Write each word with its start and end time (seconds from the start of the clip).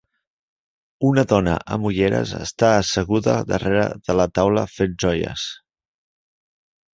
Una 1.09 1.23
dona 1.33 1.51
amb 1.75 1.85
ulleres 1.89 2.33
està 2.37 2.71
asseguda 2.77 3.35
al 3.35 3.45
darrera 3.51 3.85
de 4.09 4.17
la 4.21 4.27
taula 4.41 4.65
fent 4.79 4.97
joies. 5.05 5.45